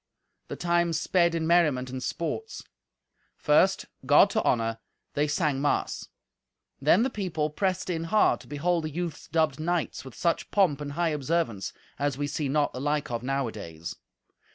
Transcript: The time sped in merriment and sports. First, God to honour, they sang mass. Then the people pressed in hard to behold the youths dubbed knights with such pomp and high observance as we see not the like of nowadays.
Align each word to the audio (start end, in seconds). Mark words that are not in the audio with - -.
The 0.47 0.55
time 0.55 0.93
sped 0.93 1.35
in 1.35 1.45
merriment 1.45 1.91
and 1.91 2.01
sports. 2.01 2.63
First, 3.37 3.85
God 4.03 4.31
to 4.31 4.41
honour, 4.41 4.79
they 5.13 5.27
sang 5.27 5.61
mass. 5.61 6.07
Then 6.81 7.03
the 7.03 7.11
people 7.11 7.51
pressed 7.51 7.87
in 7.87 8.05
hard 8.05 8.39
to 8.39 8.47
behold 8.47 8.85
the 8.85 8.89
youths 8.89 9.27
dubbed 9.27 9.59
knights 9.59 10.03
with 10.03 10.15
such 10.15 10.49
pomp 10.49 10.81
and 10.81 10.93
high 10.93 11.09
observance 11.09 11.71
as 11.99 12.17
we 12.17 12.25
see 12.25 12.49
not 12.49 12.73
the 12.73 12.81
like 12.81 13.11
of 13.11 13.21
nowadays. 13.21 13.95